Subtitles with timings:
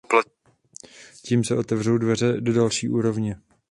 [1.21, 3.35] Tím se otevřou dveře do další úrovně.